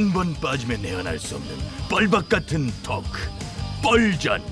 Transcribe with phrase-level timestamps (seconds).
[0.00, 1.54] 한 번 빠지면 내안할 수 없는
[1.90, 3.20] 뻘박 같은 토크
[3.82, 4.42] 뻘전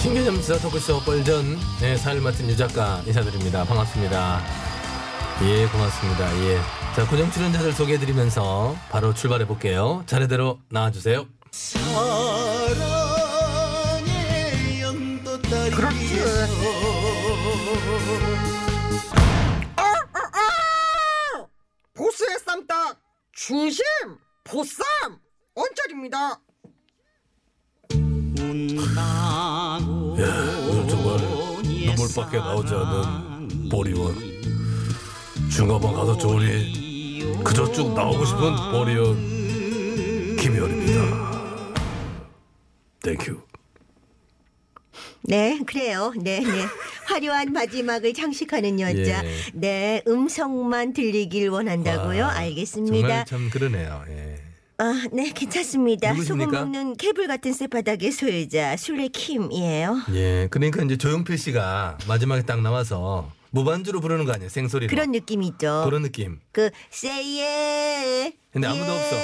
[0.00, 3.64] 신개념 시사 토크쇼 뻘전 네, 사를 맡은 유 작가 인사드립니다.
[3.64, 4.40] 반갑습니다.
[5.44, 6.36] 예, 고맙습니다.
[6.46, 6.58] 예.
[6.96, 10.02] 자, 고정 출연자들 소개해드리면서 바로 출발해 볼게요.
[10.06, 11.26] 차례대로 나와주세요.
[15.76, 17.07] 그렇지.
[22.48, 22.98] 쌈딱
[23.32, 23.84] 중심
[24.42, 24.82] 보쌈
[25.54, 26.40] 원짜리입니다.
[30.70, 31.18] 오늘 정말
[31.62, 34.14] 눈물밖에 나오지 않는 보리원.
[35.50, 39.14] 중간만 가서 좋으니 그저 쭉 나오고 싶은 보리원
[40.38, 41.74] 김희원입니다.
[43.02, 43.47] Thank you.
[45.28, 46.12] 네, 그래요.
[46.16, 46.64] 네, 네.
[47.06, 49.22] 화려한 마지막을 장식하는 여자.
[49.24, 49.30] 예.
[49.52, 52.22] 네, 음성만 들리길 원한다고요.
[52.22, 52.96] 와, 알겠습니다.
[52.96, 54.04] 정말 참 그러네요.
[54.08, 54.38] 예.
[54.78, 56.12] 아, 네, 괜찮습니다.
[56.12, 56.44] 누구십니까?
[56.50, 60.02] 소금 먹는 개불 같은 쇠바닥의 소유자 술래킴이에요.
[60.14, 64.48] 예, 그러니까 이제 조용필 씨가 마지막에 딱 나와서 무반주로 부르는 거 아니에요?
[64.48, 64.88] 생소리로.
[64.88, 65.82] 그런 느낌 있죠.
[65.84, 66.38] 그런 느낌.
[66.52, 68.32] 그 세예.
[68.52, 69.16] 근데 아무도 없어.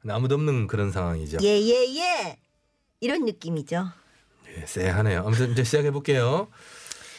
[0.00, 1.38] 근데 아무도 없는 그런 상황이죠.
[1.42, 2.36] 예, 예예예.
[3.00, 3.88] 이런 느낌이죠.
[4.66, 5.20] 쎄하네요.
[5.26, 6.48] 아무튼 이제 시작해 볼게요.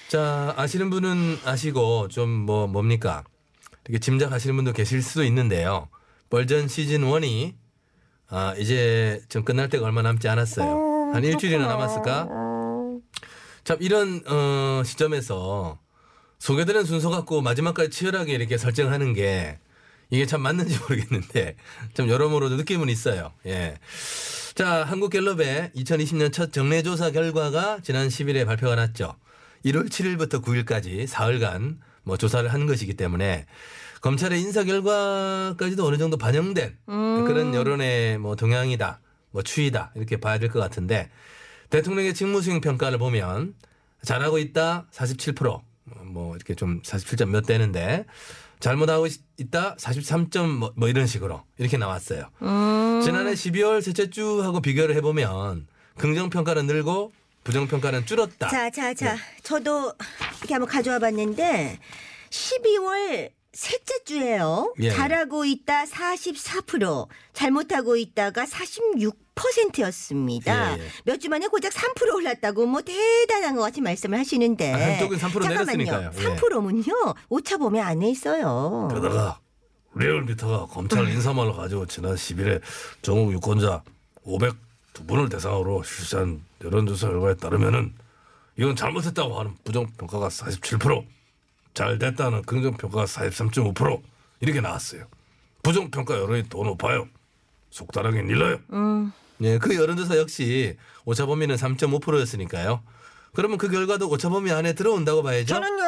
[0.10, 3.24] 자, 아시는 분은 아시고 좀 뭐 뭡니까?
[3.86, 5.90] 이렇게 짐작하시는 분도 계실 수도 있는데요.
[6.30, 7.54] 벌전 시즌 1이
[8.30, 11.12] 아, 이제 좀 끝날 때가 얼마 남지 않았어요.
[11.14, 12.28] 한 일주일이나 남았을까?
[13.64, 15.80] 참 이런 어, 시점에서
[16.40, 19.60] 소개되는 순서 갖고 마지막까지 치열하게 이렇게 설정하는 게
[20.12, 21.56] 이게 참 맞는지 모르겠는데
[21.94, 23.32] 좀 여러모로 느낌은 있어요.
[23.46, 23.76] 예.
[24.54, 29.16] 자, 한국갤럽의 2020년 첫 정례조사 결과가 지난 10일에 발표가 났죠.
[29.66, 33.46] 1월 7일부터 9일까지 사흘간 뭐 조사를 한 것이기 때문에
[34.02, 39.00] 검찰의 인사 결과까지도 어느 정도 반영된 그런 여론의 뭐 동향이다,
[39.32, 41.10] 뭐 추이다 이렇게 봐야 될 것 같은데
[41.70, 43.54] 대통령의 직무 수행 평가를 보면
[44.04, 45.62] 잘하고 있다 47%,
[46.06, 48.06] 뭐 이렇게 좀 47점 몇 되는데
[48.62, 52.30] 잘못하고 있- 있다 43점 뭐, 뭐 이런 식으로 이렇게 나왔어요.
[53.04, 55.68] 지난해 12월 셋째 주하고 비교를 해보면
[55.98, 57.12] 긍정 평가는 늘고
[57.44, 58.48] 부정 평가는 줄었다.
[58.50, 59.18] 자, 자, 자.
[59.44, 59.94] 저도
[60.40, 61.80] 이렇게 한번 가져와 봤는데
[62.30, 64.74] 12월 셋째 주예요.
[64.80, 64.92] 예.
[64.92, 69.16] 잘하고 있다 44%, 잘못하고 있다가 46%
[69.82, 70.78] 였습니다.
[70.78, 70.88] 예, 예.
[71.06, 76.12] 몇주 만에 고작 3% 올랐다고 뭐 대단한 것 같이 말씀을 하시는데 아, 한쪽은 3% 내렸으니까요.
[76.14, 76.36] 예.
[76.36, 77.14] 3%면요.
[77.30, 78.90] 오차 범위 안에 있어요.
[78.94, 79.40] 게다가
[79.96, 82.62] 리얼미터가 검찰 인사말로 가지고 지난 10일에
[83.02, 83.84] 전국 유권자
[84.26, 87.94] 502분을 대상으로 실시한 여론조사 결과에 따르면은
[88.58, 91.06] 이건 잘못했다고 하는 부정평가가 47%,
[91.74, 94.02] 잘 됐다는 긍정평가가 43.5%
[94.40, 95.06] 이렇게 나왔어요.
[95.64, 97.08] 부정평가 여론이 더 높아요.
[97.72, 98.60] 속단하게 일러요.
[99.38, 102.84] 네, 그 여론조사 역시 오차 범위는 3.5%였으니까요.
[103.34, 105.56] 그러면 그 결과도 오차 범위 안에 들어온다고 봐야죠.
[105.56, 105.84] 저는요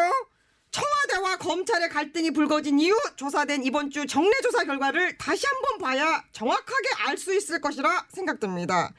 [1.48, 7.18] 검찰의 갈등이 불거진 이후 조사된 이번 주 정례 조사 결과를 다시 한번 봐야 정확하게 알
[7.18, 8.92] 수 있을 것이라 생각됩니다.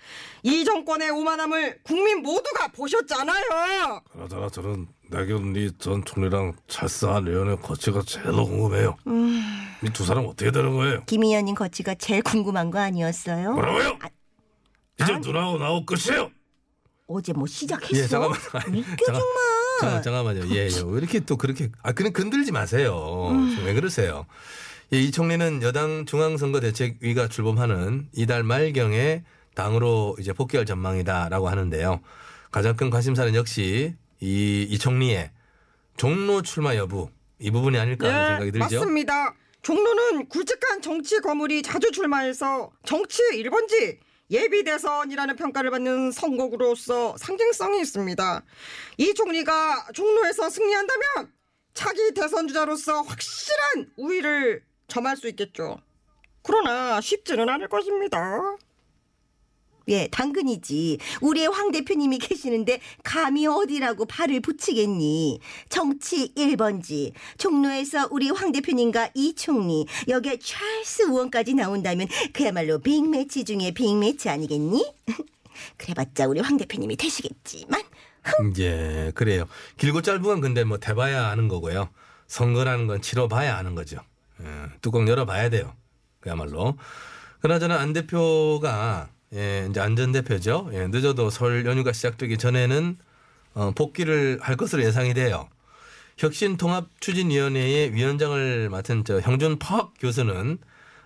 [0.42, 4.00] 이 정권의 오만함을 국민 모두가 보셨잖아요.
[4.12, 8.96] 그나저나 저는 나경리 전 총리랑 찰스한 의원의 거치가 제일 궁금해요.
[9.82, 11.04] 이두 사람 어떻게 되는 거예요?
[11.06, 13.52] 김희연님 거치가 제일 궁금한 거 아니었어요?
[13.54, 13.98] 뭐라고요?
[15.00, 15.26] 이제 아니.
[15.26, 16.30] 누나하고 나하고 끝이에요.
[17.06, 17.96] 어제 뭐 시작했어?
[18.02, 18.38] 예, 잠깐만.
[18.70, 19.53] 믿겨 잠깐- 정말.
[19.84, 20.54] 잠깐, 잠깐만요.
[20.54, 20.82] 예, 예.
[20.86, 23.28] 왜 이렇게 또 그렇게 아 그냥 건들지 마세요.
[23.30, 23.62] 음.
[23.64, 24.26] 왜 그러세요?
[24.92, 29.24] 예, 이 총리는 여당 중앙선거대책위가 출범하는 이달 말경에
[29.54, 32.00] 당으로 이제 복귀할 전망이다라고 하는데요.
[32.50, 35.30] 가장 큰 관심사는 역시 이, 이 총리의
[35.96, 37.08] 종로 출마 여부
[37.38, 38.68] 이 부분이 아닐까 하는 생각이 들죠.
[38.68, 39.34] 네, 맞습니다.
[39.62, 43.98] 종로는 굵직한 정치 거물이 자주 출마해서 정치의 1번지
[44.30, 48.42] 예비 대선이라는 평가를 받는 선거구로서 상징성이 있습니다.
[48.98, 51.32] 이 총리가 종로에서 승리한다면
[51.74, 55.78] 차기 대선 주자로서 확실한 우위를 점할 수 있겠죠.
[56.42, 58.56] 그러나 쉽지는 않을 것입니다.
[59.88, 60.98] 예, 당근이지.
[61.20, 65.40] 우리의 황 대표님이 계시는데 감히 어디라고 발을 붙이겠니?
[65.68, 67.12] 정치 1번지.
[67.38, 74.92] 종로에서 우리 황 대표님과 이 총리, 여기에 찰스 의원까지 나온다면 그야말로 빅매치 중에 빅매치 아니겠니?
[75.76, 77.82] 그래봤자 우리 황 대표님이 되시겠지만
[78.58, 79.46] 예, 그래요.
[79.76, 81.90] 길고 짧은 건 근데 뭐 대봐야 아는 거고요.
[82.26, 83.98] 선거라는 건 치러봐야 아는 거죠.
[84.42, 84.46] 예,
[84.80, 85.74] 뚜껑 열어봐야 돼요.
[86.20, 86.76] 그야말로.
[87.40, 90.70] 그나저나 안 대표가 예, 이제 안전 대표죠.
[90.72, 92.96] 예, 늦어도 설 연휴가 시작되기 전에는
[93.54, 95.48] 어, 복귀를 할 것으로 예상이 돼요.
[96.18, 100.58] 혁신통합추진위원회의 위원장을 맡은 저 형준 퍽 교수는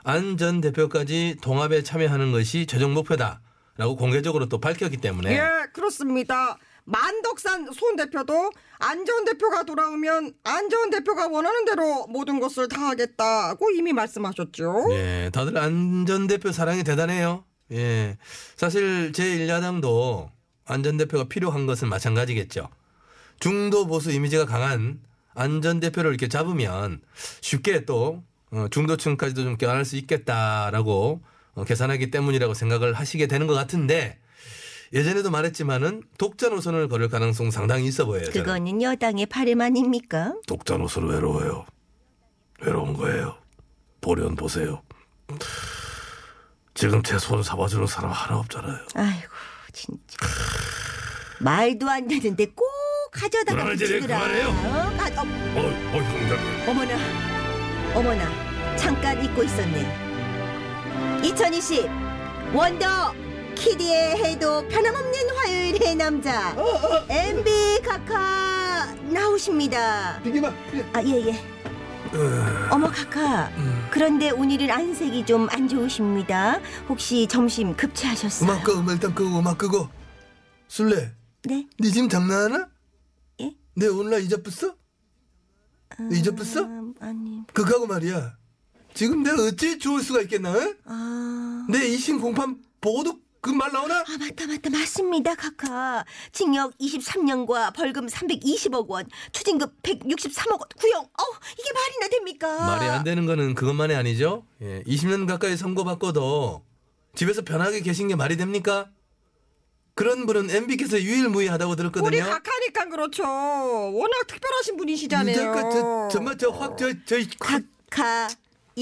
[0.04, 5.42] 안 전 대표까지 통합에 참여하는 것이 최종 목표다라고 공개적으로 또 밝혔기 때문에 예,
[5.72, 6.56] 그렇습니다.
[6.84, 13.92] 만덕산 손 대표도 안전 대표가 돌아오면 안전 대표가 원하는 대로 모든 것을 다 하겠다고 이미
[13.92, 14.86] 말씀하셨죠.
[14.92, 17.44] 예, 다들 안전 대표 사랑이 대단해요.
[17.72, 18.16] 예,
[18.56, 20.30] 사실 제 1야당도
[20.64, 22.68] 안전 대표가 필요한 것은 마찬가지겠죠.
[23.40, 25.00] 중도 보수 이미지가 강한
[25.34, 27.00] 안전 대표를 이렇게 잡으면
[27.40, 31.22] 쉽게 또 어, 중도층까지도 좀 껴안을 수 있겠다라고
[31.54, 34.18] 어, 계산하기 때문이라고 생각을 하시게 되는 것 같은데
[34.92, 38.24] 예전에도 말했지만은 독자 노선을 걸을 가능성 상당히 있어 보여요.
[38.24, 38.32] 저는.
[38.42, 40.34] 그거는 여당의 바램 아닙니까?
[40.46, 41.66] 독자 노선 외로워요.
[42.60, 43.36] 외로운 거예요.
[44.00, 44.82] 보련 보세요.
[46.78, 48.78] 지금 제 손 잡아주는 사람 하나 없잖아요.
[48.94, 49.28] 아이고
[49.72, 50.16] 진짜
[51.40, 52.64] 말도 안 되는데 꼭
[53.10, 54.18] 가져다가 그러나 이제 붙이더라.
[54.20, 54.48] 그만해요.
[54.48, 56.68] 어, 가, 어, 어, 어, 형장님.
[56.68, 56.94] 어머나
[57.94, 61.88] 어머나 잠깐 잊고 있었네 2020
[62.54, 63.12] 원더
[63.56, 66.54] 키디의 해도 변함없는 화요일의 남자
[67.08, 70.20] MB 카카 나오십니다
[70.92, 71.57] 아 예예
[72.70, 73.50] 어머 카카
[73.90, 78.48] 그런데 오늘은 안색이 좀 안 좋으십니다 혹시 점심 급체하셨어요?
[78.50, 79.88] 음악 끄고 일단 끄고 음악 끄고
[80.68, 81.12] 술래
[81.44, 81.66] 네?
[81.78, 82.68] 네 지금 장난하나?
[83.40, 83.54] 예?
[83.74, 84.74] 내 오늘날 잊어봤어?
[86.12, 86.62] 잊어봤어?
[86.62, 88.36] 음, 아니 그거하고 말이야
[88.94, 90.50] 지금 내가 어찌 좋을 수가 있겠나?
[90.50, 90.74] 어?
[90.84, 91.66] 아...
[91.68, 94.00] 내 이심 공판 보고도 그 말 나오나?
[94.00, 101.22] 아 맞다 맞다 맞습니다 카카 징역 23년과 벌금 320억 원 추징금 163억 원 구형 어
[101.58, 104.44] 이게 말이나 됩니까 말이 안 되는 거는 그것만이 아니죠.
[104.62, 106.64] 예, 20년 가까이 선고받고도
[107.14, 108.90] 집에서 편하게 계신 게 말이 됩니까?
[109.94, 112.06] 그런 분은 MB께서 유일무이하다고 들었거든요.
[112.06, 113.22] 우리 각하니까 그렇죠.
[113.24, 115.34] 워낙 특별하신 분이시잖아요.
[115.34, 118.28] 잠깐 저 정말 저 확 저저 카카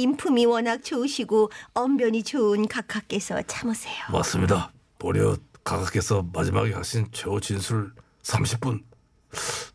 [0.01, 4.73] 인품이 워낙 좋으시고 언변이 좋은 카카께서 참으세요 맞습니다.
[4.99, 8.83] 보려 각하께서 마지막에 하신 최후 진술 30분.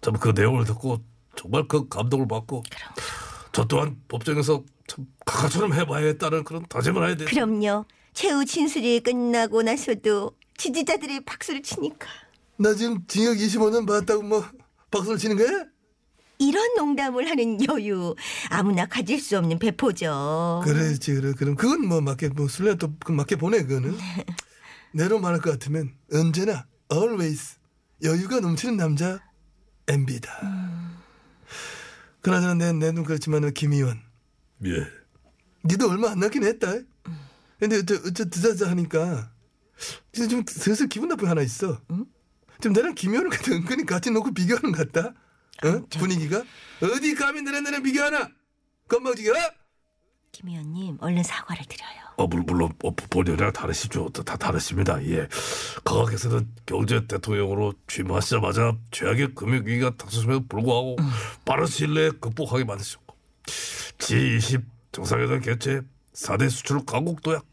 [0.02, 1.00] 참 그 내용을 듣고
[1.36, 2.64] 정말 그 감동을 받고
[3.52, 7.26] 저 또한 법정에서 참 각하처럼 해봐야겠다는 그런 다짐을 해야 돼.
[7.26, 12.08] 그럼요 최후 진술이 끝나고 나서도 지지자들이 박수를 치니까
[12.58, 14.44] 나 지금 징역 25년 받았다고 뭐
[14.92, 15.66] 박수를 치는 거야?
[16.42, 18.16] 이런 농담을 하는 여유
[18.50, 23.36] 아무나 가질 수 없는 배포죠 그렇지 그래 그럼 그건 뭐 맞게 뭐 술래 또그 맞게
[23.36, 23.96] 보내 그거는
[24.94, 27.58] 내로 말할 것 같으면 언제나 always
[28.04, 29.20] 여유가 넘치는 남자
[29.88, 30.30] MB다.
[32.22, 34.00] 그나저나 내 내눈 그렇지만 김 의원
[34.66, 34.88] 예.
[35.66, 36.74] 니도 얼마 안 남긴 했다.
[37.60, 39.32] 근데 어째 어째 드자자 하니까
[40.12, 41.80] 진짜 좀 슬슬 기분 나쁜 거 하나 있어.
[42.62, 45.14] 좀 나랑 김 의원을 같은 은근히 같이 놓고 비교하는 것 같다.
[45.64, 45.86] 어?
[45.98, 46.44] 분위기가
[46.82, 48.30] 어디 감히 너네 너네 비교하나?
[48.88, 49.36] 건방지게 어?
[50.32, 54.10] 김 의원님 얼른 사과를 드려요 어, 물- 물론 어, 본연이랑 다르시죠.
[54.10, 55.04] 다, 다 다르십니다.
[55.08, 55.28] 예.
[55.84, 60.98] 각하께서는 경제 대통령으로 취임하시자마자 최악의 금융위기가 닥쳤음에도 불구하고
[61.46, 63.16] 빠른 시일 내에 극복하게 만드셨고
[63.98, 65.82] G20 정상회담 개최
[66.14, 67.44] 4대 수출 강국 도약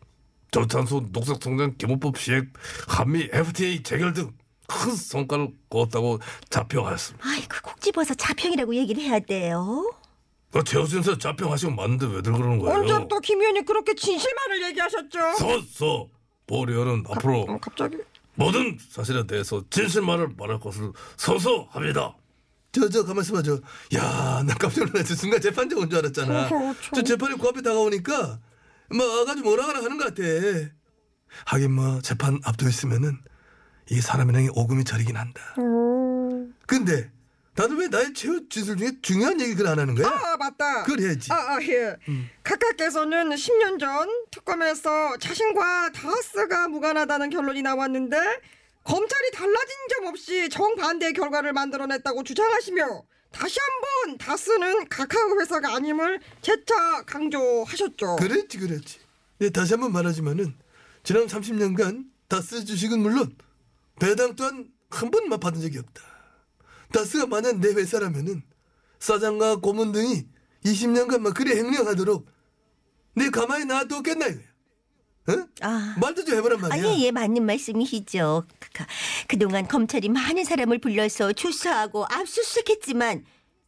[0.51, 2.51] 저탄소 녹색 성장 기본법 시행
[2.89, 4.33] 한미 FTA 재결 등
[4.69, 6.21] 큰 성과를 거뒀다고
[6.51, 7.29] 자평하였습니다.
[7.29, 9.91] 아이고 콕 집어서 자평이라고 얘기를 해야 돼요.
[10.53, 12.79] 그 최우선서 자평하시면 맞는데 왜들 그러는 거예요?
[12.79, 15.19] 언제 또 김 의원이 그렇게 진실만을 얘기하셨죠?
[15.39, 16.09] 서서
[16.47, 17.97] 보리언은 앞으로 어, 갑자기
[18.35, 22.15] 모든 사실에 대해서 진실만을 말할 것을 선서합니다.
[22.71, 23.55] 저, 저, 가만 있어 봐, 저.
[23.97, 25.17] 야, 나 깜짝 놀랐지.
[25.17, 26.49] 순간 재판장 온 줄 알았잖아.
[26.95, 28.39] 저 재판이 코앞에 다가오니까,
[28.91, 30.23] 막, 와가지고 뭐라 하라 하는 것 같아.
[31.47, 33.19] 하긴 뭐, 재판 앞두고 있으면은,
[33.91, 35.55] 이 사람이랑 오금이 저리긴 한다.
[36.67, 37.11] 근데,
[37.55, 40.07] 다들 왜 나의 최후 진술 중에 중요한 얘기를 안 하는 거야?
[40.07, 40.85] 아 맞다.
[40.85, 41.33] 그걸 해야지.
[41.33, 41.97] 아, 아 예.
[42.45, 48.17] 각하께서는 10년 전 특검에서 자신과 다스가 무관하다는 결론이 나왔는데
[48.85, 53.03] 검찰이 달라진 점 없이 정반대의 결과를 만들어냈다고 주장하시며
[53.33, 58.17] 다시 한번 다스는 각하 회사가 아님을 재차 강조하셨죠.
[58.17, 59.01] 그렇지, 그렇지.
[59.41, 60.55] 네, 다시 한번 말하지만은,
[61.03, 63.37] 지난 30년간 다스 주식은 물론,
[64.01, 66.03] 배당 또한 한 번만 받은 적이 없다.
[66.93, 68.43] 다스가 만약 내 회사라면은,
[68.99, 70.27] 사장과 고문 등이
[70.65, 72.27] 20년간만 그래 행령하도록,
[73.15, 74.45] 내 가만히 놔뒀겠나, 이거야.
[75.29, 75.47] 어?
[75.61, 75.95] 아.
[76.01, 76.85] 말도 좀 해보란 아, 말이야.
[76.85, 78.45] 예, 예, 맞는 말씀이시죠.
[79.29, 83.27] 그동안 검찰이 많은 사람을 불러서 조사하고 압수수색했지만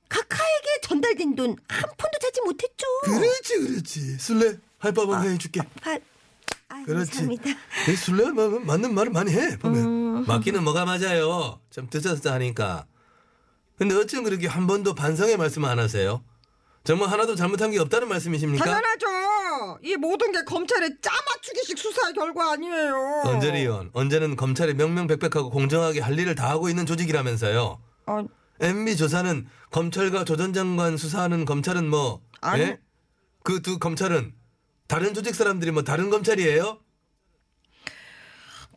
[0.09, 2.87] 카카에게 전달된 돈 한 푼도 찾지 못했죠.
[3.05, 4.19] 그렇지, 그렇지.
[4.19, 5.61] 술래, 할밥 한번 해줄게.
[5.83, 5.99] 파...
[6.69, 7.11] 아유, 그렇지.
[7.11, 7.51] 감사합니다.
[8.35, 9.85] 마- 맞는 말을 많이 해, 보면.
[9.85, 10.00] 음.
[10.27, 11.61] 맞기는 뭐가 맞아요.
[11.71, 12.87] 좀 듣자듣자 하니까.
[13.77, 16.23] 근데 어쩜 그렇게 한 번도 반성의 말씀 안 하세요?
[16.85, 18.65] 정말 하나도 잘못한 게 없다는 말씀이십니까?
[18.65, 19.79] 당연하죠.
[19.83, 23.23] 이 모든 게 검찰의 짜맞추기식 수사의 결과 아니에요.
[23.27, 27.81] 언제리 의원, 언제는 검찰이 명명백백하고 공정하게 할 일을 다 하고 있는 조직이라면서요.
[28.07, 28.25] 아,
[28.61, 32.75] MB 조사는 검찰과 조전 장관 수사하는 검찰은 뭐, 아니.
[33.43, 34.35] 그두 검찰은
[34.87, 36.79] 다른 조직 사람들이 뭐 다른 검찰이에요?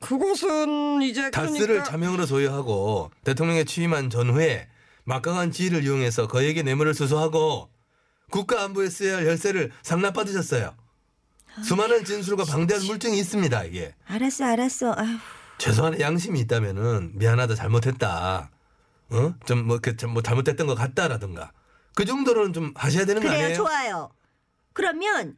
[0.03, 4.67] 그것은 이제 다스를 그러니까 차명으로 소유하고 대통령에 취임한 전후에
[5.05, 7.69] 막강한 지위를 이용해서 거액의 뇌물을 수수하고
[8.29, 10.75] 국가 안보에 써야 할 열쇠를 상납받으셨어요.
[11.63, 13.63] 수많은 진술과 방대한 물증이 있습니다.
[13.63, 14.93] 이게 알았어, 알았어.
[14.98, 15.17] 아휴.
[15.60, 18.51] 최소한의 양심이 있다면은 미안하다 잘못했다.
[19.10, 19.36] 어?
[19.45, 19.79] 좀뭐
[20.10, 21.53] 뭐 잘못됐던 것 같다라든가
[21.95, 23.55] 그 정도로는 좀 하셔야 되는 거 그래요, 아니에요?
[23.55, 24.10] 좋아요.
[24.74, 25.38] 그러면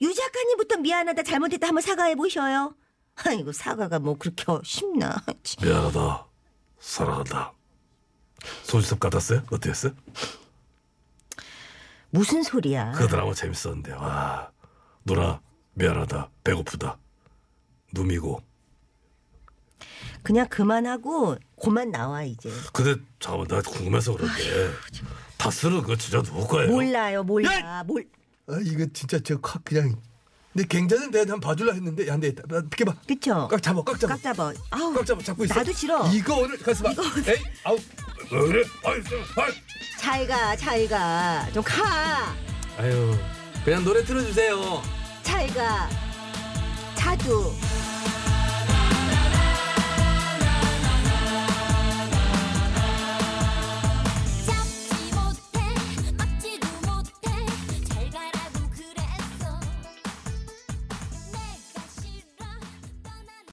[0.00, 2.74] 유 작가님부터 미안하다, 잘못했다 한번 사과해 보셔요.
[3.24, 5.22] 아이고 사과가 뭐 그렇게 쉽나?
[5.62, 6.26] 미안하다.
[6.80, 7.52] 사랑한다.
[8.64, 9.42] 소지섭 같았어요?
[9.50, 9.92] 어땠어요?
[12.10, 12.92] 무슨 소리야?
[12.92, 13.92] 그 드라마 재밌었는데.
[13.92, 14.50] 와.
[15.04, 15.40] 누나
[15.74, 16.30] 미안하다.
[16.44, 16.98] 배고프다.
[17.92, 18.42] 누미고.
[20.22, 22.50] 그냥 그만하고 그만 나와 이제.
[22.72, 24.70] 근데 잠깐만 나 궁금해서 그런데
[25.36, 26.70] 다스는 그 진짜 누구 거예요?
[26.70, 27.82] 몰라요, 몰라.
[27.84, 28.06] 몰.
[28.48, 29.96] 아 이거 진짜 저확 그냥
[30.54, 32.42] 내 굉장히 내가 한번 봐줄라 했는데 야, 안 되겠다.
[32.46, 32.94] 나 비켜봐.
[33.06, 33.48] 그쵸?
[33.50, 34.14] 꽉 잡아, 꽉 잡아.
[34.14, 34.52] 꽉 잡아.
[34.70, 34.92] 아우.
[34.92, 35.54] 꽉 잡아, 잡고 있어.
[35.54, 36.06] 나도 싫어.
[36.12, 36.90] 이거 오늘 가서 봐.
[37.26, 37.76] 에이, 아우.
[38.30, 38.64] 왜 그래?
[38.84, 38.94] 아이,
[39.44, 39.52] 아이.
[39.98, 41.48] 잘 가, 잘 가.
[41.54, 42.34] 좀 가.
[42.78, 43.16] 아유,
[43.64, 44.82] 그냥 노래 틀어주세요.
[45.22, 45.88] 잘 가.
[46.96, 47.52] 자두.